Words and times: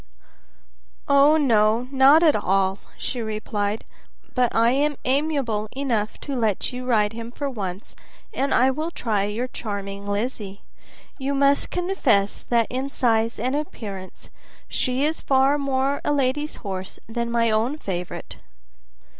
"Oh, 1.07 1.37
no, 1.37 1.87
not 1.91 2.23
at 2.23 2.35
all," 2.35 2.79
she 2.97 3.21
replied, 3.21 3.85
"but 4.33 4.49
I 4.55 4.71
am 4.71 4.95
amiable 5.05 5.69
enough 5.75 6.17
to 6.21 6.35
let 6.35 6.73
you 6.73 6.87
ride 6.87 7.13
him 7.13 7.31
for 7.31 7.47
once, 7.47 7.95
and 8.33 8.51
I 8.51 8.71
will 8.71 8.89
try 8.89 9.25
your 9.25 9.47
charming 9.47 10.07
Lizzie. 10.07 10.63
You 11.19 11.35
must 11.35 11.69
confess 11.69 12.41
that 12.49 12.65
in 12.71 12.89
size 12.89 13.37
and 13.39 13.55
appearance 13.55 14.31
she 14.67 15.05
is 15.05 15.21
far 15.21 15.59
more 15.59 15.93
like 15.93 16.01
a 16.05 16.13
lady's 16.13 16.55
horse 16.65 16.97
than 17.07 17.29
my 17.29 17.51
own 17.51 17.77
favorite." 17.77 18.37